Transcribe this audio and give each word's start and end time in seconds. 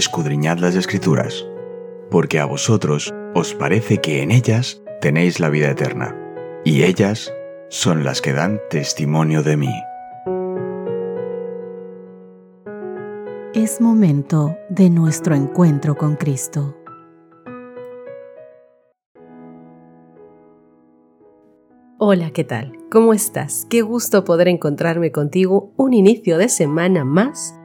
escudriñad 0.00 0.58
las 0.58 0.76
escrituras, 0.76 1.46
porque 2.10 2.40
a 2.40 2.46
vosotros 2.46 3.12
os 3.34 3.54
parece 3.54 3.98
que 3.98 4.22
en 4.22 4.30
ellas 4.30 4.82
tenéis 5.02 5.40
la 5.40 5.50
vida 5.50 5.70
eterna, 5.70 6.16
y 6.64 6.84
ellas 6.84 7.32
son 7.68 8.02
las 8.02 8.22
que 8.22 8.32
dan 8.32 8.60
testimonio 8.70 9.42
de 9.42 9.56
mí. 9.58 9.74
Es 13.52 13.82
momento 13.82 14.56
de 14.70 14.88
nuestro 14.88 15.34
encuentro 15.34 15.94
con 15.94 16.16
Cristo. 16.16 16.76
Hola, 21.98 22.30
¿qué 22.30 22.44
tal? 22.44 22.72
¿Cómo 22.90 23.12
estás? 23.12 23.66
Qué 23.68 23.82
gusto 23.82 24.24
poder 24.24 24.48
encontrarme 24.48 25.12
contigo 25.12 25.74
un 25.76 25.92
inicio 25.92 26.38
de 26.38 26.48
semana 26.48 27.04
más 27.04 27.59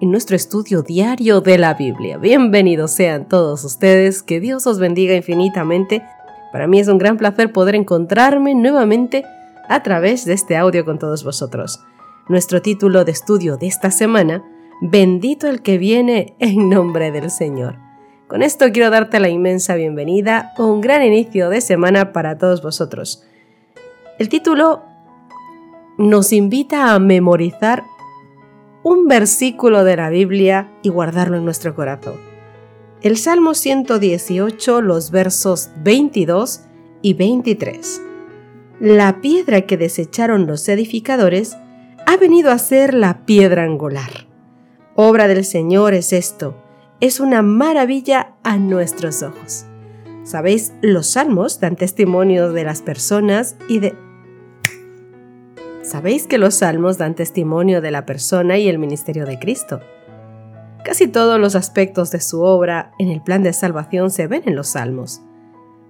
en 0.00 0.10
nuestro 0.10 0.34
estudio 0.34 0.82
diario 0.82 1.42
de 1.42 1.58
la 1.58 1.74
Biblia. 1.74 2.16
Bienvenidos 2.16 2.92
sean 2.92 3.28
todos 3.28 3.64
ustedes, 3.64 4.22
que 4.22 4.40
Dios 4.40 4.66
os 4.66 4.78
bendiga 4.78 5.14
infinitamente. 5.14 6.02
Para 6.52 6.66
mí 6.66 6.80
es 6.80 6.88
un 6.88 6.96
gran 6.96 7.18
placer 7.18 7.52
poder 7.52 7.74
encontrarme 7.74 8.54
nuevamente 8.54 9.24
a 9.68 9.82
través 9.82 10.24
de 10.24 10.32
este 10.32 10.56
audio 10.56 10.86
con 10.86 10.98
todos 10.98 11.22
vosotros. 11.22 11.80
Nuestro 12.28 12.62
título 12.62 13.04
de 13.04 13.12
estudio 13.12 13.58
de 13.58 13.66
esta 13.66 13.90
semana, 13.90 14.42
Bendito 14.80 15.46
el 15.46 15.60
que 15.60 15.76
viene 15.76 16.34
en 16.38 16.70
nombre 16.70 17.10
del 17.10 17.30
Señor. 17.30 17.76
Con 18.26 18.42
esto 18.42 18.72
quiero 18.72 18.88
darte 18.88 19.20
la 19.20 19.28
inmensa 19.28 19.74
bienvenida, 19.74 20.54
un 20.56 20.80
gran 20.80 21.02
inicio 21.02 21.50
de 21.50 21.60
semana 21.60 22.12
para 22.12 22.38
todos 22.38 22.62
vosotros. 22.62 23.22
El 24.18 24.30
título 24.30 24.82
nos 25.98 26.32
invita 26.32 26.94
a 26.94 26.98
memorizar 26.98 27.84
un 28.82 29.08
versículo 29.08 29.84
de 29.84 29.96
la 29.96 30.10
Biblia 30.10 30.70
y 30.82 30.88
guardarlo 30.88 31.36
en 31.36 31.44
nuestro 31.44 31.74
corazón. 31.74 32.14
El 33.02 33.16
Salmo 33.16 33.54
118, 33.54 34.80
los 34.82 35.10
versos 35.10 35.70
22 35.82 36.62
y 37.02 37.14
23. 37.14 38.02
La 38.80 39.20
piedra 39.20 39.62
que 39.62 39.76
desecharon 39.76 40.46
los 40.46 40.68
edificadores 40.68 41.56
ha 42.06 42.16
venido 42.16 42.50
a 42.50 42.58
ser 42.58 42.94
la 42.94 43.24
piedra 43.24 43.64
angular. 43.64 44.26
Obra 44.96 45.28
del 45.28 45.44
Señor 45.44 45.94
es 45.94 46.12
esto, 46.12 46.56
es 47.00 47.20
una 47.20 47.42
maravilla 47.42 48.34
a 48.42 48.56
nuestros 48.58 49.22
ojos. 49.22 49.64
Sabéis, 50.24 50.72
los 50.82 51.06
salmos 51.06 51.60
dan 51.60 51.76
testimonio 51.76 52.52
de 52.52 52.64
las 52.64 52.82
personas 52.82 53.56
y 53.68 53.78
de 53.78 53.94
Sabéis 55.90 56.28
que 56.28 56.38
los 56.38 56.54
salmos 56.54 56.98
dan 56.98 57.16
testimonio 57.16 57.80
de 57.80 57.90
la 57.90 58.06
persona 58.06 58.58
y 58.58 58.68
el 58.68 58.78
ministerio 58.78 59.26
de 59.26 59.40
Cristo. 59.40 59.80
Casi 60.84 61.08
todos 61.08 61.40
los 61.40 61.56
aspectos 61.56 62.12
de 62.12 62.20
su 62.20 62.42
obra 62.42 62.92
en 63.00 63.08
el 63.08 63.20
plan 63.20 63.42
de 63.42 63.52
salvación 63.52 64.10
se 64.10 64.28
ven 64.28 64.44
en 64.46 64.54
los 64.54 64.68
salmos. 64.68 65.20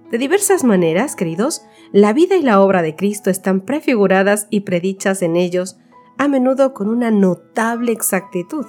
De 0.09 0.17
diversas 0.17 0.63
maneras, 0.63 1.15
queridos, 1.15 1.61
la 1.91 2.13
vida 2.13 2.35
y 2.35 2.41
la 2.41 2.61
obra 2.61 2.81
de 2.81 2.95
Cristo 2.95 3.29
están 3.29 3.61
prefiguradas 3.61 4.47
y 4.49 4.61
predichas 4.61 5.21
en 5.21 5.35
ellos, 5.35 5.77
a 6.17 6.27
menudo 6.27 6.73
con 6.73 6.89
una 6.89 7.11
notable 7.11 7.91
exactitud. 7.91 8.65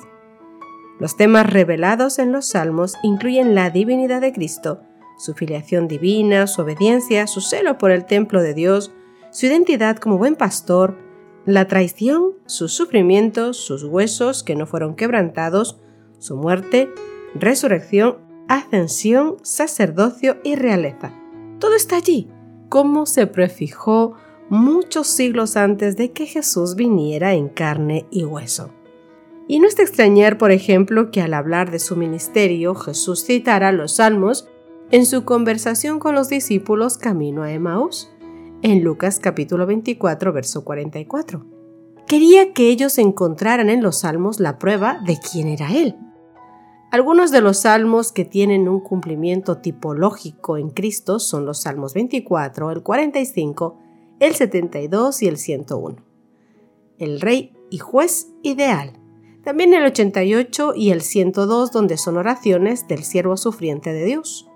Los 1.01 1.17
temas 1.17 1.51
revelados 1.51 2.19
en 2.19 2.31
los 2.31 2.45
salmos 2.51 2.97
incluyen 3.03 3.55
la 3.55 3.71
divinidad 3.71 4.21
de 4.21 4.35
Cristo, 4.35 4.83
su 5.17 5.33
filiación 5.33 5.89
divina, 5.89 6.47
su 6.47 6.61
obediencia, 6.61 7.27
su 7.27 7.41
celo 7.41 7.79
por 7.79 7.91
el 7.91 8.05
templo 8.05 8.43
de 8.43 8.53
Dios, 8.53 8.93
su 9.31 9.47
identidad 9.47 9.97
como 9.97 10.19
buen 10.19 10.37
pastor, 10.37 11.11
la 11.45 11.67
traición, 11.67 12.35
sus 12.47 12.73
sufrimientos, 12.73 13.57
sus 13.57 13.85
huesos 13.85 14.43
que 14.43 14.55
no 14.55 14.67
fueron 14.67 14.95
quebrantados, 14.95 15.79
su 16.19 16.37
muerte, 16.37 16.89
resurrección, 17.35 18.19
ascensión, 18.49 19.37
sacerdocio 19.43 20.37
y 20.45 20.55
realeza. 20.55 21.13
Todo 21.59 21.75
está 21.75 21.97
allí, 21.97 22.29
como 22.69 23.07
se 23.07 23.27
prefijó 23.27 24.15
muchos 24.49 25.07
siglos 25.07 25.57
antes 25.57 25.97
de 25.97 26.13
que 26.13 26.27
Jesús 26.27 26.77
viniera 26.77 27.35
en 27.35 27.49
carne 27.49 28.07
y 28.11 28.25
hueso. 28.25 28.71
Y 29.49 29.59
no 29.59 29.67
es 29.67 29.77
de 29.77 29.83
extrañar, 29.83 30.39
por 30.39 30.53
ejemplo, 30.53 31.11
que 31.11 31.21
al 31.21 31.35
hablar 31.35 31.71
de 31.71 31.79
su 31.79 31.97
ministerio 31.97 32.75
Jesús 32.75 33.25
citara 33.25 33.73
los 33.73 33.97
salmos 33.97 34.49
en 34.91 35.07
su 35.07 35.25
conversación 35.25 35.99
con 35.99 36.15
los 36.15 36.29
discípulos 36.29 36.99
camino 36.99 37.43
a 37.43 37.53
Emaús 37.53 38.12
en 38.63 38.85
Lucas 38.85 39.19
capítulo 39.21 39.67
24, 39.67 40.33
verso 40.33 40.65
44. 40.65 41.45
Quería 42.07 42.53
que 42.53 42.69
ellos 42.69 42.97
encontraran 42.99 43.69
en 43.69 43.83
los 43.83 44.01
salmos 44.01 44.39
la 44.39 44.59
prueba 44.59 45.01
de 45.05 45.19
quién 45.19 45.49
era 45.49 45.73
Él. 45.73 45.97
Algunos 46.93 47.31
de 47.31 47.41
los 47.41 47.61
salmos 47.61 48.13
que 48.13 48.25
tienen 48.25 48.69
un 48.69 48.81
cumplimiento 48.81 49.59
tipológico 49.59 50.59
en 50.59 50.71
Cristo 50.71 51.19
son 51.19 51.45
los 51.45 51.63
salmos 51.63 51.95
24, 51.95 52.71
el 52.71 52.83
45, 52.83 53.79
el 54.21 54.35
72 54.35 55.23
y 55.23 55.29
el 55.29 55.39
101. 55.39 55.97
El 56.99 57.21
rey 57.21 57.53
y 57.71 57.79
juez 57.79 58.29
ideal. 58.43 58.93
También 59.43 59.75
el 59.75 59.85
88 59.85 60.75
y 60.77 60.91
el 60.91 61.01
102 61.01 61.73
donde 61.73 61.97
son 61.97 62.17
oraciones 62.17 62.87
del 62.87 63.03
siervo 63.03 63.37
sufriente 63.37 63.93
de 63.93 64.05
Dios. 64.05 64.49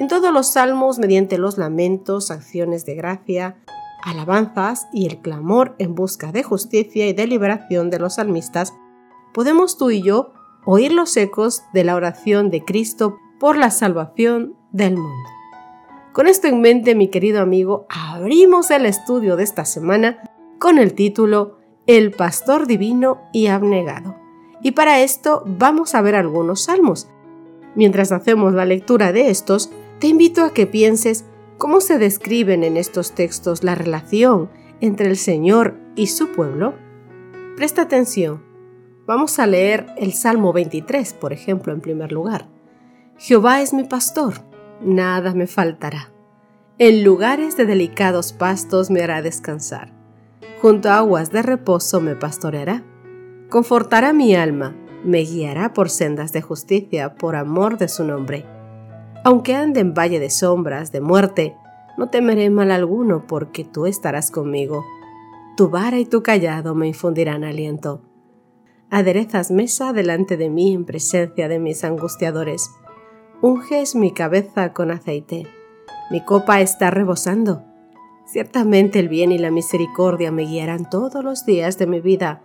En 0.00 0.08
todos 0.08 0.32
los 0.32 0.48
salmos, 0.48 0.98
mediante 0.98 1.38
los 1.38 1.56
lamentos, 1.56 2.32
acciones 2.32 2.84
de 2.84 2.96
gracia, 2.96 3.56
alabanzas 4.02 4.88
y 4.92 5.06
el 5.06 5.18
clamor 5.18 5.76
en 5.78 5.94
busca 5.94 6.32
de 6.32 6.42
justicia 6.42 7.06
y 7.06 7.12
de 7.12 7.28
liberación 7.28 7.90
de 7.90 8.00
los 8.00 8.16
salmistas, 8.16 8.74
podemos 9.32 9.78
tú 9.78 9.90
y 9.90 10.02
yo 10.02 10.32
oír 10.64 10.92
los 10.92 11.16
ecos 11.16 11.62
de 11.72 11.84
la 11.84 11.94
oración 11.94 12.50
de 12.50 12.64
Cristo 12.64 13.18
por 13.38 13.56
la 13.56 13.70
salvación 13.70 14.56
del 14.72 14.96
mundo. 14.96 15.28
Con 16.12 16.26
esto 16.26 16.48
en 16.48 16.60
mente, 16.60 16.96
mi 16.96 17.08
querido 17.08 17.40
amigo, 17.40 17.86
abrimos 17.88 18.70
el 18.72 18.86
estudio 18.86 19.36
de 19.36 19.44
esta 19.44 19.64
semana 19.64 20.22
con 20.58 20.78
el 20.78 20.94
título 20.94 21.58
El 21.86 22.10
pastor 22.10 22.66
divino 22.66 23.22
y 23.32 23.46
abnegado. 23.46 24.16
Y 24.60 24.72
para 24.72 25.00
esto 25.00 25.44
vamos 25.46 25.94
a 25.94 26.02
ver 26.02 26.16
algunos 26.16 26.64
salmos. 26.64 27.08
Mientras 27.74 28.12
hacemos 28.12 28.54
la 28.54 28.64
lectura 28.64 29.12
de 29.12 29.30
estos, 29.30 29.70
te 30.04 30.08
invito 30.08 30.44
a 30.44 30.52
que 30.52 30.66
pienses 30.66 31.24
cómo 31.56 31.80
se 31.80 31.96
describen 31.96 32.62
en 32.62 32.76
estos 32.76 33.12
textos 33.12 33.64
la 33.64 33.74
relación 33.74 34.50
entre 34.82 35.08
el 35.08 35.16
Señor 35.16 35.78
y 35.96 36.08
su 36.08 36.30
pueblo. 36.30 36.74
Presta 37.56 37.80
atención. 37.80 38.44
Vamos 39.06 39.38
a 39.38 39.46
leer 39.46 39.86
el 39.96 40.12
Salmo 40.12 40.52
23, 40.52 41.14
por 41.14 41.32
ejemplo, 41.32 41.72
en 41.72 41.80
primer 41.80 42.12
lugar. 42.12 42.50
Jehová 43.16 43.62
es 43.62 43.72
mi 43.72 43.84
pastor, 43.84 44.42
nada 44.82 45.32
me 45.32 45.46
faltará. 45.46 46.12
En 46.76 47.02
lugares 47.02 47.56
de 47.56 47.64
delicados 47.64 48.34
pastos 48.34 48.90
me 48.90 49.00
hará 49.00 49.22
descansar. 49.22 49.94
Junto 50.60 50.90
a 50.90 50.98
aguas 50.98 51.32
de 51.32 51.40
reposo 51.40 52.02
me 52.02 52.14
pastoreará. 52.14 52.84
Confortará 53.48 54.12
mi 54.12 54.34
alma, 54.34 54.76
me 55.02 55.20
guiará 55.20 55.72
por 55.72 55.88
sendas 55.88 56.34
de 56.34 56.42
justicia 56.42 57.14
por 57.14 57.36
amor 57.36 57.78
de 57.78 57.88
su 57.88 58.04
nombre. 58.04 58.44
Aunque 59.26 59.54
ande 59.54 59.80
en 59.80 59.94
valle 59.94 60.20
de 60.20 60.28
sombras, 60.28 60.92
de 60.92 61.00
muerte, 61.00 61.56
no 61.96 62.10
temeré 62.10 62.50
mal 62.50 62.70
alguno, 62.70 63.26
porque 63.26 63.64
tú 63.64 63.86
estarás 63.86 64.30
conmigo. 64.30 64.84
Tu 65.56 65.70
vara 65.70 65.98
y 65.98 66.04
tu 66.04 66.22
callado 66.22 66.74
me 66.74 66.88
infundirán 66.88 67.42
aliento. 67.42 68.02
Aderezas 68.90 69.50
mesa 69.50 69.94
delante 69.94 70.36
de 70.36 70.50
mí 70.50 70.74
en 70.74 70.84
presencia 70.84 71.48
de 71.48 71.58
mis 71.58 71.84
angustiadores. 71.84 72.70
Unges 73.40 73.94
mi 73.94 74.12
cabeza 74.12 74.74
con 74.74 74.90
aceite. 74.90 75.46
Mi 76.10 76.22
copa 76.22 76.60
está 76.60 76.90
rebosando. 76.90 77.64
Ciertamente 78.26 78.98
el 78.98 79.08
bien 79.08 79.32
y 79.32 79.38
la 79.38 79.50
misericordia 79.50 80.32
me 80.32 80.44
guiarán 80.44 80.90
todos 80.90 81.24
los 81.24 81.46
días 81.46 81.78
de 81.78 81.86
mi 81.86 82.00
vida, 82.00 82.42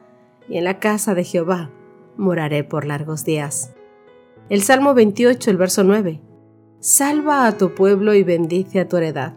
y 0.48 0.57
en 0.57 0.63
la 0.63 0.80
casa 0.80 1.13
de 1.13 1.25
Jehová 1.25 1.71
moraré 2.15 2.63
por 2.63 2.86
largos 2.86 3.25
días. 3.25 3.74
El 4.50 4.62
Salmo 4.62 4.94
28, 4.94 5.51
el 5.51 5.57
verso 5.57 5.83
9. 5.83 6.28
Salva 6.81 7.45
a 7.45 7.57
tu 7.57 7.75
pueblo 7.75 8.13
y 8.13 8.23
bendice 8.23 8.79
a 8.79 8.87
tu 8.87 8.95
heredad, 8.95 9.33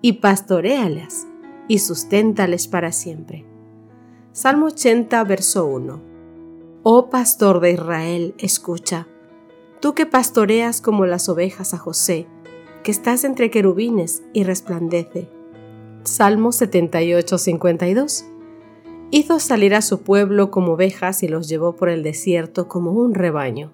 y 0.00 0.12
pastorealas 0.14 1.26
y 1.66 1.80
susténtales 1.80 2.68
para 2.68 2.92
siempre. 2.92 3.44
Salmo 4.30 4.66
80, 4.66 5.24
verso 5.24 5.66
1. 5.66 6.00
Oh 6.84 7.10
pastor 7.10 7.58
de 7.58 7.72
Israel, 7.72 8.34
escucha, 8.38 9.08
tú 9.80 9.96
que 9.96 10.06
pastoreas 10.06 10.80
como 10.80 11.04
las 11.04 11.28
ovejas 11.28 11.74
a 11.74 11.78
José, 11.78 12.28
que 12.84 12.92
estás 12.92 13.24
entre 13.24 13.50
querubines 13.50 14.22
y 14.32 14.44
resplandece. 14.44 15.28
Salmo 16.04 16.52
78, 16.52 17.38
52. 17.38 18.24
Hizo 19.10 19.40
salir 19.40 19.74
a 19.74 19.82
su 19.82 20.02
pueblo 20.02 20.52
como 20.52 20.74
ovejas 20.74 21.24
y 21.24 21.28
los 21.28 21.48
llevó 21.48 21.74
por 21.74 21.88
el 21.88 22.04
desierto 22.04 22.68
como 22.68 22.92
un 22.92 23.14
rebaño. 23.14 23.72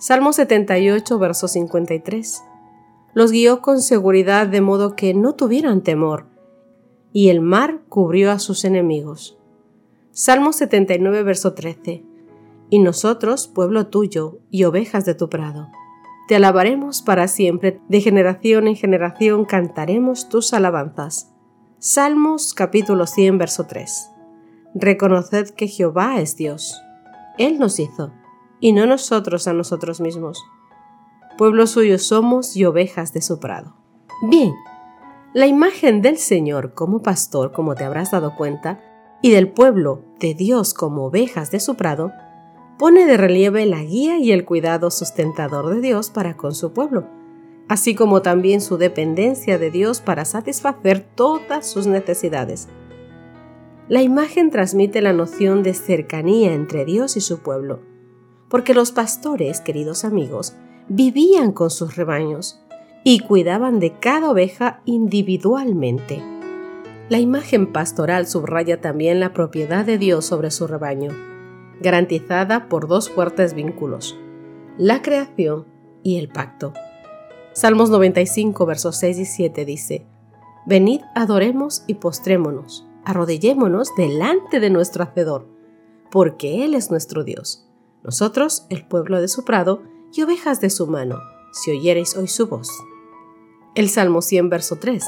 Salmo 0.00 0.32
78, 0.32 1.18
verso 1.18 1.48
53. 1.48 2.44
Los 3.14 3.32
guió 3.32 3.60
con 3.60 3.82
seguridad 3.82 4.46
de 4.46 4.60
modo 4.60 4.94
que 4.94 5.12
no 5.12 5.34
tuvieran 5.34 5.82
temor, 5.82 6.26
y 7.12 7.30
el 7.30 7.40
mar 7.40 7.80
cubrió 7.88 8.30
a 8.30 8.38
sus 8.38 8.64
enemigos. 8.64 9.36
Salmo 10.12 10.52
79, 10.52 11.24
verso 11.24 11.52
13. 11.52 12.04
y 12.70 12.78
nosotros, 12.78 13.48
pueblo 13.48 13.88
tuyo 13.88 14.38
y 14.50 14.64
ovejas 14.64 15.04
de 15.04 15.14
tu 15.14 15.28
prado. 15.28 15.68
Te 16.28 16.36
alabaremos 16.36 17.02
para 17.02 17.26
siempre, 17.26 17.80
de 17.88 18.00
generación 18.00 18.68
en 18.68 18.76
generación 18.76 19.46
cantaremos 19.46 20.28
tus 20.28 20.52
alabanzas. 20.52 21.32
Salmos 21.80 22.54
capítulo 22.54 23.06
100, 23.08 23.38
verso 23.38 23.66
3. 23.66 24.10
Reconoced 24.74 25.48
que 25.56 25.66
Jehová 25.66 26.20
es 26.20 26.36
Dios. 26.36 26.80
Él 27.38 27.58
nos 27.58 27.80
hizo, 27.80 28.12
y 28.60 28.72
no 28.72 28.86
nosotros 28.86 29.46
a 29.48 29.52
nosotros 29.52 30.00
mismos. 30.00 30.44
Pueblo 31.36 31.66
suyo 31.66 31.98
somos 31.98 32.56
y 32.56 32.64
ovejas 32.64 33.12
de 33.12 33.22
su 33.22 33.38
prado. 33.38 33.74
Bien, 34.22 34.52
la 35.34 35.46
imagen 35.46 36.02
del 36.02 36.18
Señor 36.18 36.74
como 36.74 37.02
pastor, 37.02 37.52
como 37.52 37.74
te 37.74 37.84
habrás 37.84 38.10
dado 38.10 38.34
cuenta, 38.34 38.80
y 39.22 39.30
del 39.30 39.48
pueblo 39.48 40.02
de 40.18 40.34
Dios 40.34 40.74
como 40.74 41.06
ovejas 41.06 41.50
de 41.50 41.60
su 41.60 41.76
prado, 41.76 42.12
pone 42.78 43.06
de 43.06 43.16
relieve 43.16 43.66
la 43.66 43.82
guía 43.82 44.18
y 44.18 44.32
el 44.32 44.44
cuidado 44.44 44.90
sustentador 44.90 45.74
de 45.74 45.80
Dios 45.80 46.10
para 46.10 46.36
con 46.36 46.54
su 46.54 46.72
pueblo, 46.72 47.06
así 47.68 47.94
como 47.94 48.22
también 48.22 48.60
su 48.60 48.78
dependencia 48.78 49.58
de 49.58 49.70
Dios 49.70 50.00
para 50.00 50.24
satisfacer 50.24 51.00
todas 51.14 51.66
sus 51.66 51.86
necesidades. 51.86 52.68
La 53.88 54.02
imagen 54.02 54.50
transmite 54.50 55.00
la 55.00 55.12
noción 55.12 55.62
de 55.62 55.74
cercanía 55.74 56.52
entre 56.52 56.84
Dios 56.84 57.16
y 57.16 57.20
su 57.20 57.38
pueblo, 57.38 57.80
porque 58.48 58.74
los 58.74 58.92
pastores, 58.92 59.60
queridos 59.60 60.04
amigos, 60.04 60.54
vivían 60.88 61.52
con 61.52 61.70
sus 61.70 61.96
rebaños 61.96 62.60
y 63.04 63.20
cuidaban 63.20 63.80
de 63.80 63.92
cada 63.98 64.30
oveja 64.30 64.80
individualmente. 64.84 66.22
La 67.08 67.18
imagen 67.18 67.72
pastoral 67.72 68.26
subraya 68.26 68.80
también 68.80 69.20
la 69.20 69.32
propiedad 69.32 69.84
de 69.84 69.98
Dios 69.98 70.26
sobre 70.26 70.50
su 70.50 70.66
rebaño 70.66 71.10
garantizada 71.80 72.68
por 72.68 72.88
dos 72.88 73.10
fuertes 73.10 73.54
vínculos, 73.54 74.16
la 74.76 75.02
creación 75.02 75.66
y 76.02 76.18
el 76.18 76.28
pacto. 76.28 76.72
Salmos 77.52 77.90
95, 77.90 78.66
versos 78.66 78.96
6 78.96 79.18
y 79.18 79.24
7 79.24 79.64
dice, 79.64 80.06
Venid, 80.66 81.00
adoremos 81.14 81.84
y 81.86 81.94
postrémonos, 81.94 82.86
arrodillémonos 83.04 83.90
delante 83.96 84.60
de 84.60 84.70
nuestro 84.70 85.04
Hacedor, 85.04 85.48
porque 86.10 86.64
Él 86.64 86.74
es 86.74 86.90
nuestro 86.90 87.24
Dios, 87.24 87.67
nosotros 88.02 88.66
el 88.70 88.86
pueblo 88.86 89.20
de 89.20 89.28
su 89.28 89.44
prado 89.44 89.82
y 90.12 90.22
ovejas 90.22 90.60
de 90.60 90.70
su 90.70 90.86
mano, 90.86 91.20
si 91.52 91.70
oyereis 91.70 92.16
hoy 92.16 92.28
su 92.28 92.46
voz. 92.46 92.70
El 93.74 93.88
Salmo 93.88 94.22
100, 94.22 94.48
verso 94.48 94.76
3. 94.76 95.04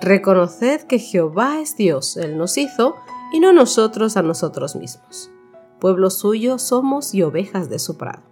Reconoced 0.00 0.82
que 0.82 0.98
Jehová 0.98 1.60
es 1.60 1.76
Dios, 1.76 2.16
Él 2.16 2.36
nos 2.36 2.58
hizo, 2.58 2.96
y 3.32 3.40
no 3.40 3.52
nosotros 3.52 4.16
a 4.16 4.22
nosotros 4.22 4.76
mismos 4.76 5.32
pueblo 5.82 6.10
suyo 6.10 6.60
somos 6.60 7.12
y 7.12 7.24
ovejas 7.24 7.68
de 7.68 7.80
su 7.80 7.96
prado. 7.96 8.22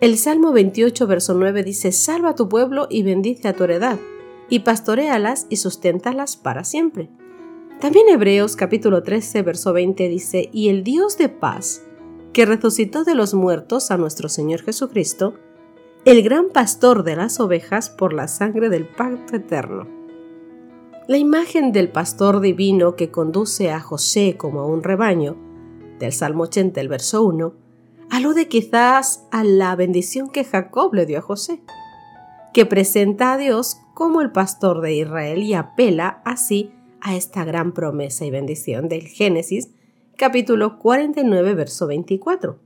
El 0.00 0.18
Salmo 0.18 0.50
28, 0.50 1.06
verso 1.06 1.34
9 1.34 1.62
dice, 1.62 1.92
Salva 1.92 2.30
a 2.30 2.34
tu 2.34 2.48
pueblo 2.48 2.88
y 2.90 3.04
bendice 3.04 3.46
a 3.46 3.52
tu 3.52 3.62
heredad, 3.62 4.00
y 4.48 4.58
pastorealas 4.58 5.46
y 5.50 5.58
susténtalas 5.58 6.36
para 6.36 6.64
siempre. 6.64 7.10
También 7.80 8.08
Hebreos 8.08 8.56
capítulo 8.56 9.04
13, 9.04 9.42
verso 9.42 9.72
20 9.72 10.08
dice, 10.08 10.48
Y 10.52 10.68
el 10.68 10.82
Dios 10.82 11.16
de 11.16 11.28
paz, 11.28 11.82
que 12.32 12.46
resucitó 12.46 13.04
de 13.04 13.14
los 13.14 13.34
muertos 13.34 13.90
a 13.90 13.96
nuestro 13.96 14.28
Señor 14.28 14.62
Jesucristo, 14.62 15.34
el 16.04 16.22
gran 16.22 16.48
pastor 16.50 17.04
de 17.04 17.16
las 17.16 17.38
ovejas 17.40 17.90
por 17.90 18.12
la 18.12 18.26
sangre 18.26 18.68
del 18.68 18.86
pacto 18.86 19.36
eterno. 19.36 19.86
La 21.08 21.18
imagen 21.18 21.72
del 21.72 21.90
pastor 21.90 22.40
divino 22.40 22.96
que 22.96 23.10
conduce 23.10 23.70
a 23.70 23.80
José 23.80 24.36
como 24.36 24.60
a 24.60 24.66
un 24.66 24.82
rebaño 24.82 25.36
del 25.98 26.12
Salmo 26.12 26.44
80, 26.44 26.80
el 26.80 26.88
verso 26.88 27.22
1, 27.24 27.54
alude 28.10 28.48
quizás 28.48 29.26
a 29.30 29.44
la 29.44 29.76
bendición 29.76 30.28
que 30.28 30.44
Jacob 30.44 30.94
le 30.94 31.06
dio 31.06 31.18
a 31.18 31.22
José, 31.22 31.62
que 32.52 32.66
presenta 32.66 33.32
a 33.32 33.38
Dios 33.38 33.78
como 33.94 34.20
el 34.20 34.32
pastor 34.32 34.80
de 34.80 34.94
Israel 34.94 35.42
y 35.42 35.54
apela 35.54 36.22
así 36.24 36.72
a 37.00 37.14
esta 37.16 37.44
gran 37.44 37.72
promesa 37.72 38.24
y 38.24 38.30
bendición 38.30 38.88
del 38.88 39.06
Génesis, 39.06 39.70
capítulo 40.16 40.78
49, 40.78 41.54
verso 41.54 41.86
24. 41.86 42.58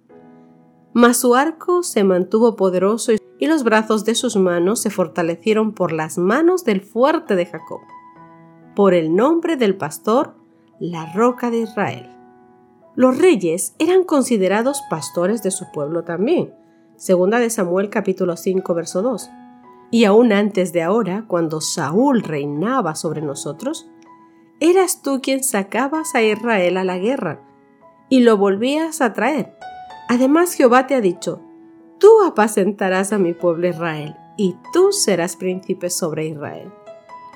Mas 0.92 1.18
su 1.18 1.34
arco 1.34 1.82
se 1.82 2.04
mantuvo 2.04 2.56
poderoso 2.56 3.12
y 3.38 3.46
los 3.46 3.64
brazos 3.64 4.04
de 4.04 4.14
sus 4.14 4.36
manos 4.36 4.80
se 4.80 4.90
fortalecieron 4.90 5.72
por 5.72 5.92
las 5.92 6.18
manos 6.18 6.64
del 6.64 6.80
fuerte 6.80 7.36
de 7.36 7.46
Jacob, 7.46 7.80
por 8.74 8.94
el 8.94 9.14
nombre 9.14 9.56
del 9.56 9.76
pastor, 9.76 10.34
la 10.80 11.12
roca 11.12 11.50
de 11.50 11.58
Israel. 11.58 12.10
Los 12.94 13.18
reyes 13.18 13.74
eran 13.78 14.04
considerados 14.04 14.82
pastores 14.88 15.42
de 15.42 15.50
su 15.50 15.70
pueblo 15.70 16.04
también. 16.04 16.54
Segunda 16.96 17.38
de 17.38 17.50
Samuel 17.50 17.90
capítulo 17.90 18.36
5 18.36 18.74
verso 18.74 19.02
2. 19.02 19.30
Y 19.90 20.04
aún 20.04 20.32
antes 20.32 20.72
de 20.72 20.82
ahora, 20.82 21.26
cuando 21.28 21.60
Saúl 21.60 22.22
reinaba 22.22 22.94
sobre 22.94 23.20
nosotros, 23.20 23.88
eras 24.60 25.02
tú 25.02 25.20
quien 25.22 25.42
sacabas 25.42 26.14
a 26.14 26.22
Israel 26.22 26.76
a 26.76 26.84
la 26.84 26.98
guerra 26.98 27.40
y 28.08 28.20
lo 28.20 28.36
volvías 28.36 29.00
a 29.00 29.12
traer. 29.12 29.54
Además 30.08 30.54
Jehová 30.54 30.86
te 30.86 30.94
ha 30.94 31.00
dicho, 31.00 31.40
tú 31.98 32.22
apacentarás 32.26 33.12
a 33.12 33.18
mi 33.18 33.32
pueblo 33.32 33.68
Israel 33.68 34.14
y 34.36 34.56
tú 34.72 34.92
serás 34.92 35.36
príncipe 35.36 35.90
sobre 35.90 36.26
Israel. 36.26 36.70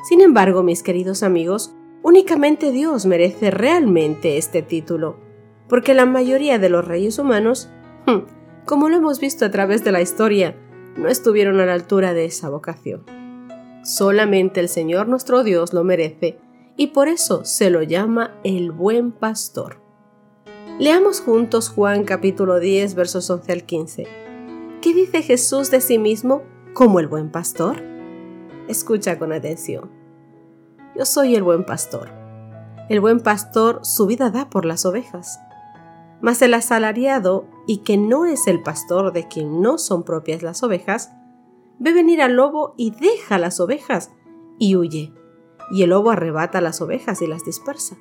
Sin 0.08 0.20
embargo, 0.20 0.62
mis 0.62 0.82
queridos 0.82 1.22
amigos, 1.22 1.74
únicamente 2.02 2.70
Dios 2.70 3.06
merece 3.06 3.50
realmente 3.50 4.38
este 4.38 4.62
título 4.62 5.30
porque 5.70 5.94
la 5.94 6.04
mayoría 6.04 6.58
de 6.58 6.68
los 6.68 6.84
reyes 6.84 7.18
humanos, 7.20 7.70
hmm, 8.06 8.26
como 8.66 8.88
lo 8.88 8.96
hemos 8.96 9.20
visto 9.20 9.44
a 9.44 9.50
través 9.50 9.84
de 9.84 9.92
la 9.92 10.02
historia, 10.02 10.56
no 10.96 11.08
estuvieron 11.08 11.60
a 11.60 11.66
la 11.66 11.74
altura 11.74 12.12
de 12.12 12.24
esa 12.24 12.50
vocación. 12.50 13.04
Solamente 13.84 14.58
el 14.58 14.68
Señor 14.68 15.06
nuestro 15.06 15.44
Dios 15.44 15.72
lo 15.72 15.84
merece 15.84 16.38
y 16.80 16.86
por 16.86 17.08
eso 17.08 17.44
se 17.44 17.68
lo 17.68 17.82
llama 17.82 18.40
el 18.42 18.72
buen 18.72 19.12
pastor. 19.12 19.82
Leamos 20.78 21.20
juntos 21.20 21.68
Juan 21.68 22.04
capítulo 22.04 22.58
10 22.58 22.94
versos 22.94 23.28
11 23.28 23.52
al 23.52 23.64
15. 23.64 24.06
¿Qué 24.80 24.94
dice 24.94 25.20
Jesús 25.20 25.70
de 25.70 25.82
sí 25.82 25.98
mismo 25.98 26.42
como 26.72 26.98
el 26.98 27.06
buen 27.06 27.30
pastor? 27.30 27.82
Escucha 28.66 29.18
con 29.18 29.30
atención. 29.34 29.90
Yo 30.96 31.04
soy 31.04 31.34
el 31.34 31.42
buen 31.42 31.66
pastor. 31.66 32.08
El 32.88 33.00
buen 33.02 33.20
pastor 33.20 33.80
su 33.82 34.06
vida 34.06 34.30
da 34.30 34.48
por 34.48 34.64
las 34.64 34.86
ovejas. 34.86 35.38
Mas 36.22 36.40
el 36.40 36.54
asalariado, 36.54 37.44
y 37.66 37.82
que 37.82 37.98
no 37.98 38.24
es 38.24 38.46
el 38.46 38.62
pastor 38.62 39.12
de 39.12 39.28
quien 39.28 39.60
no 39.60 39.76
son 39.76 40.02
propias 40.02 40.42
las 40.42 40.62
ovejas, 40.62 41.12
ve 41.78 41.92
venir 41.92 42.22
al 42.22 42.36
lobo 42.36 42.72
y 42.78 42.92
deja 42.92 43.36
las 43.36 43.60
ovejas 43.60 44.12
y 44.58 44.76
huye, 44.76 45.12
y 45.70 45.82
el 45.82 45.90
lobo 45.90 46.10
arrebata 46.10 46.60
las 46.60 46.80
ovejas 46.80 47.22
y 47.22 47.26
las 47.26 47.44
dispersa. 47.44 47.96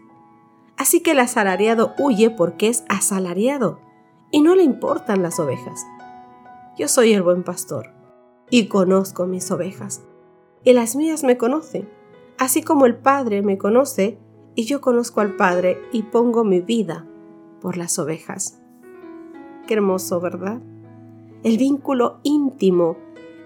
Así 0.78 1.02
que 1.02 1.12
el 1.12 1.20
asalariado 1.20 1.94
huye 1.98 2.30
porque 2.30 2.70
es 2.70 2.84
asalariado 2.90 3.80
y 4.32 4.42
no 4.42 4.56
le 4.56 4.64
importan 4.64 5.22
las 5.22 5.40
ovejas. 5.40 5.86
Yo 6.78 6.88
soy 6.88 7.14
el 7.14 7.22
buen 7.22 7.44
pastor 7.44 7.92
y 8.50 8.68
conozco 8.68 9.28
mis 9.28 9.52
ovejas, 9.52 10.04
y 10.64 10.74
las 10.74 10.96
mías 10.96 11.24
me 11.24 11.38
conocen, 11.38 11.90
así 12.38 12.64
como 12.64 12.86
el 12.86 12.96
Padre 12.96 13.42
me 13.42 13.58
conoce 13.58 14.18
y 14.56 14.66
yo 14.66 14.82
conozco 14.82 15.22
al 15.22 15.36
Padre 15.36 15.82
y 15.92 16.04
pongo 16.04 16.44
mi 16.44 16.62
vida 16.62 17.06
por 17.62 17.78
las 17.78 18.00
ovejas. 18.00 18.62
Qué 19.68 19.76
hermoso, 19.76 20.20
¿verdad? 20.20 20.62
El 21.44 21.58
vínculo 21.58 22.20
íntimo 22.24 22.98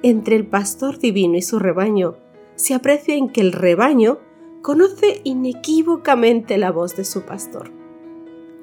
entre 0.01 0.35
el 0.35 0.47
pastor 0.47 0.99
divino 0.99 1.37
y 1.37 1.41
su 1.41 1.59
rebaño 1.59 2.15
se 2.55 2.73
aprecia 2.73 3.15
en 3.15 3.29
que 3.29 3.41
el 3.41 3.51
rebaño 3.51 4.19
conoce 4.61 5.21
inequívocamente 5.23 6.57
la 6.57 6.71
voz 6.71 6.95
de 6.95 7.05
su 7.05 7.23
pastor. 7.23 7.71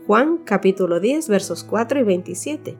Juan 0.06 0.38
capítulo 0.38 0.99
10 0.99 1.28
versos 1.28 1.64
4 1.64 2.00
y 2.00 2.02
27. 2.04 2.78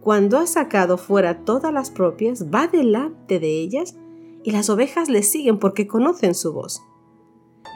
Cuando 0.00 0.38
ha 0.38 0.46
sacado 0.46 0.98
fuera 0.98 1.44
todas 1.44 1.72
las 1.72 1.90
propias, 1.90 2.46
va 2.52 2.66
delante 2.66 3.38
de 3.38 3.60
ellas 3.60 3.96
y 4.42 4.50
las 4.50 4.68
ovejas 4.68 5.08
le 5.08 5.22
siguen 5.22 5.58
porque 5.58 5.86
conocen 5.86 6.34
su 6.34 6.52
voz. 6.52 6.82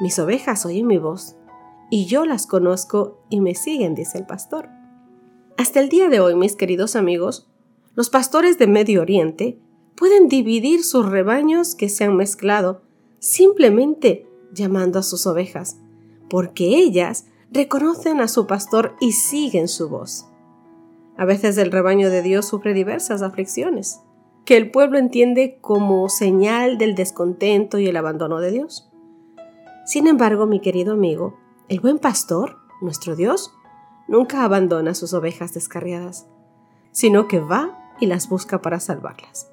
Mis 0.00 0.18
ovejas 0.18 0.66
oyen 0.66 0.86
mi 0.86 0.98
voz 0.98 1.36
y 1.90 2.06
yo 2.06 2.26
las 2.26 2.46
conozco 2.46 3.25
y 3.30 3.40
me 3.40 3.54
siguen, 3.54 3.94
dice 3.94 4.18
el 4.18 4.26
pastor. 4.26 4.68
Hasta 5.56 5.80
el 5.80 5.88
día 5.88 6.08
de 6.08 6.20
hoy, 6.20 6.34
mis 6.34 6.56
queridos 6.56 6.96
amigos, 6.96 7.48
los 7.94 8.10
pastores 8.10 8.58
de 8.58 8.66
Medio 8.66 9.00
Oriente 9.00 9.58
pueden 9.97 10.29
dividir 10.29 10.85
sus 10.85 11.07
rebaños 11.07 11.75
que 11.75 11.88
se 11.88 12.05
han 12.05 12.17
mezclado 12.17 12.83
simplemente 13.19 14.26
llamando 14.53 14.99
a 14.99 15.03
sus 15.03 15.26
ovejas, 15.26 15.79
porque 16.29 16.76
ellas 16.76 17.26
reconocen 17.50 18.21
a 18.21 18.29
su 18.29 18.47
pastor 18.47 18.95
y 19.00 19.12
siguen 19.12 19.69
su 19.69 19.88
voz. 19.88 20.26
A 21.17 21.25
veces 21.25 21.57
el 21.59 21.73
rebaño 21.73 22.11
de 22.11 22.23
Dios 22.23 22.47
sufre 22.47 22.75
diversas 22.75 23.23
aflicciones, 23.23 24.00
que 24.45 24.57
el 24.57 24.71
pueblo 24.71 24.99
entiende 24.99 25.59
como 25.61 26.09
señal 26.09 26.79
del 26.79 26.95
descontento 26.95 27.79
y 27.79 27.88
el 27.88 27.97
abandono 27.97 28.38
de 28.38 28.50
Dios. 28.50 28.91
Sin 29.87 30.07
embargo, 30.07 30.47
mi 30.47 30.61
querido 30.61 30.93
amigo, 30.93 31.38
el 31.69 31.81
buen 31.81 31.99
pastor, 31.99 32.59
nuestro 32.81 33.17
Dios, 33.17 33.53
nunca 34.09 34.45
abandona 34.45 34.95
sus 34.95 35.15
ovejas 35.15 35.55
descarriadas, 35.55 36.26
sino 36.93 37.29
que 37.29 37.41
va 37.41 37.95
y 37.99 38.07
las 38.07 38.29
busca 38.29 38.62
para 38.62 38.79
salvarlas. 38.79 39.50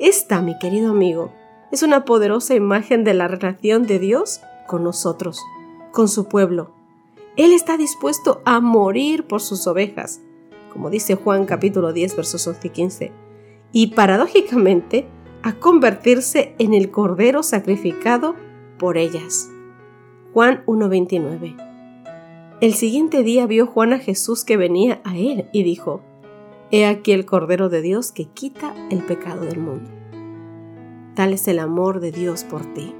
Esta, 0.00 0.40
mi 0.40 0.56
querido 0.58 0.92
amigo, 0.92 1.30
es 1.70 1.82
una 1.82 2.06
poderosa 2.06 2.54
imagen 2.54 3.04
de 3.04 3.12
la 3.12 3.28
relación 3.28 3.86
de 3.86 3.98
Dios 3.98 4.40
con 4.66 4.82
nosotros, 4.82 5.38
con 5.92 6.08
su 6.08 6.24
pueblo. 6.24 6.70
Él 7.36 7.52
está 7.52 7.76
dispuesto 7.76 8.40
a 8.46 8.60
morir 8.60 9.26
por 9.26 9.42
sus 9.42 9.66
ovejas, 9.66 10.22
como 10.72 10.88
dice 10.88 11.16
Juan 11.16 11.44
capítulo 11.44 11.92
10 11.92 12.16
versos 12.16 12.46
11 12.46 12.66
y 12.66 12.70
15, 12.70 13.12
y 13.72 13.88
paradójicamente 13.88 15.06
a 15.42 15.56
convertirse 15.56 16.54
en 16.58 16.72
el 16.72 16.90
cordero 16.90 17.42
sacrificado 17.42 18.36
por 18.78 18.96
ellas. 18.96 19.50
Juan 20.32 20.64
1.29 20.64 22.56
El 22.62 22.72
siguiente 22.72 23.22
día 23.22 23.46
vio 23.46 23.66
Juan 23.66 23.92
a 23.92 23.98
Jesús 23.98 24.44
que 24.44 24.56
venía 24.56 25.02
a 25.04 25.18
él 25.18 25.50
y 25.52 25.62
dijo, 25.62 26.00
He 26.72 26.86
aquí 26.86 27.10
el 27.10 27.26
Cordero 27.26 27.68
de 27.68 27.82
Dios 27.82 28.12
que 28.12 28.26
quita 28.26 28.72
el 28.90 29.04
pecado 29.04 29.44
del 29.44 29.58
mundo. 29.58 29.90
Tal 31.16 31.32
es 31.32 31.48
el 31.48 31.58
amor 31.58 31.98
de 31.98 32.12
Dios 32.12 32.44
por 32.44 32.64
ti. 32.74 32.94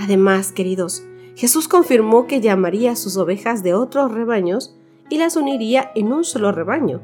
Además, 0.00 0.52
queridos, 0.52 1.04
Jesús 1.36 1.68
confirmó 1.68 2.26
que 2.26 2.40
llamaría 2.40 2.92
a 2.92 2.96
sus 2.96 3.18
ovejas 3.18 3.62
de 3.62 3.74
otros 3.74 4.12
rebaños 4.12 4.74
y 5.10 5.18
las 5.18 5.36
uniría 5.36 5.92
en 5.94 6.14
un 6.14 6.24
solo 6.24 6.50
rebaño. 6.50 7.02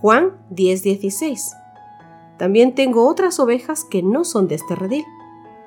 Juan 0.00 0.36
10:16. 0.50 1.56
También 2.38 2.76
tengo 2.76 3.08
otras 3.08 3.40
ovejas 3.40 3.84
que 3.84 4.04
no 4.04 4.22
son 4.24 4.46
de 4.46 4.54
este 4.54 4.76
redil. 4.76 5.04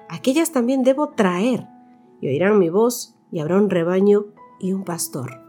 Aquellas 0.07 0.53
también 0.53 0.83
debo 0.83 1.09
traer, 1.09 1.67
y 2.21 2.29
oirán 2.29 2.57
mi 2.57 2.69
voz, 2.69 3.15
y 3.33 3.39
habrá 3.39 3.57
un 3.57 3.69
rebaño 3.69 4.27
y 4.59 4.71
un 4.71 4.85
pastor. 4.85 5.41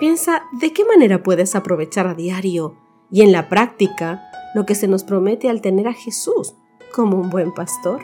Piensa 0.00 0.44
de 0.60 0.72
qué 0.72 0.84
manera 0.86 1.22
puedes 1.22 1.54
aprovechar 1.54 2.06
a 2.06 2.14
diario 2.14 2.85
y 3.10 3.22
en 3.22 3.32
la 3.32 3.48
práctica 3.48 4.30
lo 4.54 4.66
que 4.66 4.74
se 4.74 4.88
nos 4.88 5.04
promete 5.04 5.48
al 5.48 5.60
tener 5.60 5.88
a 5.88 5.92
Jesús 5.92 6.54
como 6.92 7.18
un 7.18 7.30
buen 7.30 7.52
pastor. 7.52 8.02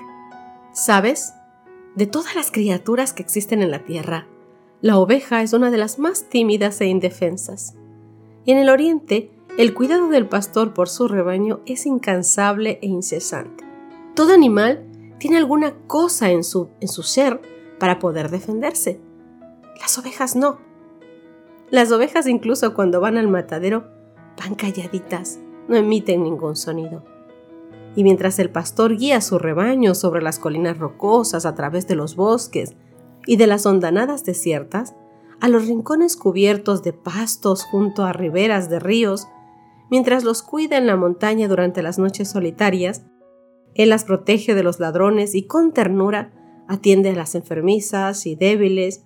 ¿Sabes? 0.72 1.34
De 1.94 2.06
todas 2.06 2.34
las 2.34 2.50
criaturas 2.50 3.12
que 3.12 3.22
existen 3.22 3.62
en 3.62 3.70
la 3.70 3.84
tierra, 3.84 4.26
la 4.80 4.98
oveja 4.98 5.42
es 5.42 5.52
una 5.52 5.70
de 5.70 5.78
las 5.78 5.98
más 5.98 6.28
tímidas 6.28 6.80
e 6.80 6.86
indefensas. 6.86 7.74
Y 8.44 8.52
en 8.52 8.58
el 8.58 8.68
Oriente, 8.68 9.30
el 9.58 9.74
cuidado 9.74 10.08
del 10.08 10.28
pastor 10.28 10.74
por 10.74 10.88
su 10.88 11.08
rebaño 11.08 11.60
es 11.66 11.86
incansable 11.86 12.78
e 12.82 12.86
incesante. 12.86 13.64
Todo 14.14 14.32
animal 14.34 14.84
tiene 15.18 15.36
alguna 15.36 15.74
cosa 15.86 16.30
en 16.30 16.42
su, 16.42 16.68
en 16.80 16.88
su 16.88 17.02
ser 17.02 17.40
para 17.78 17.98
poder 17.98 18.30
defenderse. 18.30 19.00
Las 19.80 19.96
ovejas 19.98 20.34
no. 20.36 20.58
Las 21.70 21.92
ovejas 21.92 22.26
incluso 22.26 22.74
cuando 22.74 23.00
van 23.00 23.16
al 23.16 23.28
matadero 23.28 24.01
van 24.38 24.54
calladitas, 24.54 25.40
no 25.68 25.76
emiten 25.76 26.22
ningún 26.22 26.56
sonido. 26.56 27.04
Y 27.94 28.04
mientras 28.04 28.38
el 28.38 28.50
pastor 28.50 28.96
guía 28.96 29.20
su 29.20 29.38
rebaño 29.38 29.94
sobre 29.94 30.22
las 30.22 30.38
colinas 30.38 30.78
rocosas 30.78 31.44
a 31.44 31.54
través 31.54 31.86
de 31.86 31.94
los 31.94 32.16
bosques 32.16 32.74
y 33.26 33.36
de 33.36 33.46
las 33.46 33.66
hondanadas 33.66 34.24
desiertas, 34.24 34.94
a 35.40 35.48
los 35.48 35.66
rincones 35.66 36.16
cubiertos 36.16 36.82
de 36.82 36.92
pastos 36.92 37.64
junto 37.64 38.04
a 38.04 38.12
riberas 38.12 38.70
de 38.70 38.78
ríos, 38.78 39.28
mientras 39.90 40.24
los 40.24 40.42
cuida 40.42 40.78
en 40.78 40.86
la 40.86 40.96
montaña 40.96 41.48
durante 41.48 41.82
las 41.82 41.98
noches 41.98 42.30
solitarias, 42.30 43.04
él 43.74 43.90
las 43.90 44.04
protege 44.04 44.54
de 44.54 44.62
los 44.62 44.80
ladrones 44.80 45.34
y 45.34 45.46
con 45.46 45.72
ternura 45.72 46.32
atiende 46.68 47.10
a 47.10 47.14
las 47.14 47.34
enfermizas 47.34 48.26
y 48.26 48.36
débiles. 48.36 49.04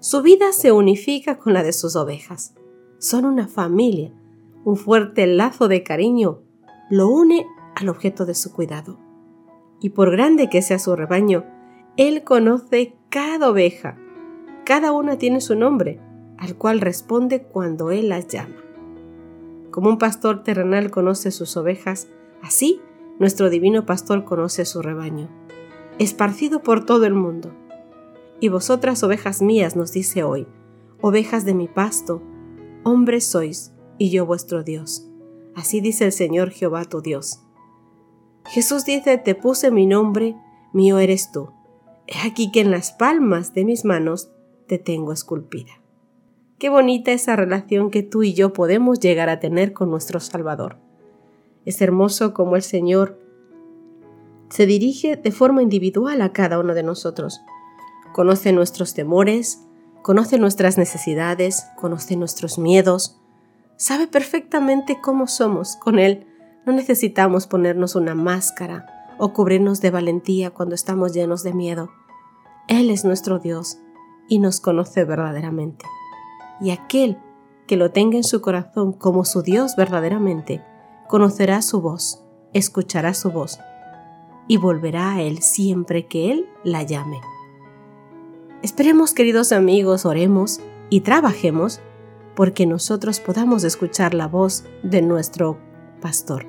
Su 0.00 0.22
vida 0.22 0.52
se 0.52 0.72
unifica 0.72 1.38
con 1.38 1.52
la 1.52 1.62
de 1.62 1.72
sus 1.72 1.96
ovejas. 1.96 2.54
Son 2.98 3.24
una 3.24 3.48
familia 3.48 4.12
un 4.64 4.76
fuerte 4.76 5.26
lazo 5.26 5.68
de 5.68 5.82
cariño 5.82 6.42
lo 6.90 7.08
une 7.08 7.46
al 7.76 7.88
objeto 7.88 8.26
de 8.26 8.34
su 8.34 8.52
cuidado. 8.52 8.98
Y 9.80 9.90
por 9.90 10.10
grande 10.10 10.48
que 10.50 10.60
sea 10.60 10.78
su 10.78 10.94
rebaño, 10.96 11.44
Él 11.96 12.24
conoce 12.24 12.94
cada 13.08 13.48
oveja. 13.50 13.96
Cada 14.64 14.92
una 14.92 15.16
tiene 15.16 15.40
su 15.40 15.54
nombre, 15.54 16.00
al 16.36 16.56
cual 16.56 16.80
responde 16.80 17.42
cuando 17.42 17.90
Él 17.90 18.08
las 18.10 18.28
llama. 18.28 18.56
Como 19.70 19.88
un 19.88 19.98
pastor 19.98 20.42
terrenal 20.42 20.90
conoce 20.90 21.30
sus 21.30 21.56
ovejas, 21.56 22.08
así 22.42 22.80
nuestro 23.18 23.50
divino 23.50 23.86
pastor 23.86 24.24
conoce 24.24 24.64
su 24.64 24.82
rebaño, 24.82 25.28
esparcido 25.98 26.62
por 26.62 26.84
todo 26.84 27.06
el 27.06 27.14
mundo. 27.14 27.52
Y 28.40 28.48
vosotras, 28.48 29.02
ovejas 29.02 29.42
mías, 29.42 29.76
nos 29.76 29.92
dice 29.92 30.24
hoy, 30.24 30.46
ovejas 31.00 31.44
de 31.44 31.54
mi 31.54 31.68
pasto, 31.68 32.22
hombres 32.82 33.26
sois, 33.26 33.74
y 34.00 34.08
yo 34.08 34.24
vuestro 34.24 34.64
Dios. 34.64 35.06
Así 35.54 35.82
dice 35.82 36.06
el 36.06 36.12
Señor 36.12 36.50
Jehová 36.50 36.86
tu 36.86 37.02
Dios. 37.02 37.42
Jesús 38.46 38.86
dice, 38.86 39.18
te 39.18 39.34
puse 39.34 39.70
mi 39.70 39.84
nombre, 39.84 40.34
mío 40.72 40.98
eres 40.98 41.30
tú. 41.30 41.50
He 42.06 42.26
aquí 42.26 42.50
que 42.50 42.60
en 42.60 42.70
las 42.70 42.92
palmas 42.92 43.52
de 43.52 43.66
mis 43.66 43.84
manos 43.84 44.30
te 44.66 44.78
tengo 44.78 45.12
esculpida. 45.12 45.82
Qué 46.58 46.70
bonita 46.70 47.12
esa 47.12 47.36
relación 47.36 47.90
que 47.90 48.02
tú 48.02 48.22
y 48.22 48.32
yo 48.32 48.54
podemos 48.54 49.00
llegar 49.00 49.28
a 49.28 49.38
tener 49.38 49.74
con 49.74 49.90
nuestro 49.90 50.18
Salvador. 50.18 50.78
Es 51.66 51.82
hermoso 51.82 52.32
como 52.32 52.56
el 52.56 52.62
Señor 52.62 53.20
se 54.48 54.64
dirige 54.64 55.16
de 55.16 55.30
forma 55.30 55.62
individual 55.62 56.22
a 56.22 56.32
cada 56.32 56.58
uno 56.58 56.72
de 56.72 56.82
nosotros. 56.82 57.42
Conoce 58.14 58.52
nuestros 58.52 58.94
temores, 58.94 59.60
conoce 60.00 60.38
nuestras 60.38 60.78
necesidades, 60.78 61.66
conoce 61.78 62.16
nuestros 62.16 62.58
miedos, 62.58 63.19
sabe 63.80 64.06
perfectamente 64.06 65.00
cómo 65.00 65.26
somos. 65.26 65.76
Con 65.76 65.98
Él 65.98 66.26
no 66.66 66.72
necesitamos 66.74 67.46
ponernos 67.46 67.94
una 67.96 68.14
máscara 68.14 68.86
o 69.18 69.32
cubrirnos 69.32 69.80
de 69.80 69.90
valentía 69.90 70.50
cuando 70.50 70.74
estamos 70.74 71.14
llenos 71.14 71.42
de 71.42 71.54
miedo. 71.54 71.90
Él 72.68 72.90
es 72.90 73.06
nuestro 73.06 73.38
Dios 73.38 73.78
y 74.28 74.38
nos 74.38 74.60
conoce 74.60 75.04
verdaderamente. 75.04 75.86
Y 76.60 76.72
aquel 76.72 77.18
que 77.66 77.78
lo 77.78 77.90
tenga 77.90 78.18
en 78.18 78.24
su 78.24 78.42
corazón 78.42 78.92
como 78.92 79.24
su 79.24 79.40
Dios 79.40 79.76
verdaderamente, 79.76 80.62
conocerá 81.08 81.62
su 81.62 81.80
voz, 81.80 82.22
escuchará 82.52 83.14
su 83.14 83.30
voz 83.30 83.60
y 84.46 84.58
volverá 84.58 85.12
a 85.14 85.22
Él 85.22 85.40
siempre 85.40 86.06
que 86.06 86.30
Él 86.30 86.48
la 86.64 86.82
llame. 86.82 87.18
Esperemos, 88.62 89.14
queridos 89.14 89.52
amigos, 89.52 90.04
oremos 90.04 90.60
y 90.90 91.00
trabajemos 91.00 91.80
porque 92.40 92.64
nosotros 92.64 93.20
podamos 93.20 93.64
escuchar 93.64 94.14
la 94.14 94.26
voz 94.26 94.64
de 94.82 95.02
nuestro 95.02 95.58
pastor. 96.00 96.46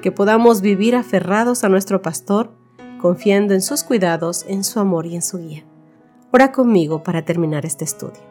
Que 0.00 0.12
podamos 0.12 0.60
vivir 0.60 0.94
aferrados 0.94 1.64
a 1.64 1.68
nuestro 1.68 2.02
pastor, 2.02 2.52
confiando 3.00 3.52
en 3.52 3.62
sus 3.62 3.82
cuidados, 3.82 4.44
en 4.46 4.62
su 4.62 4.78
amor 4.78 5.06
y 5.06 5.16
en 5.16 5.22
su 5.22 5.38
guía. 5.38 5.64
Ora 6.32 6.52
conmigo 6.52 7.02
para 7.02 7.24
terminar 7.24 7.66
este 7.66 7.82
estudio. 7.84 8.22